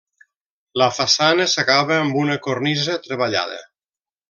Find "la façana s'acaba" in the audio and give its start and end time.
0.81-1.95